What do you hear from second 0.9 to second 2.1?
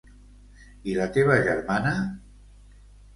I la teva germana?